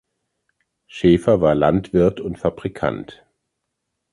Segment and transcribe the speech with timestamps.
[0.87, 3.23] Schefer war Landwirt und Fabrikant.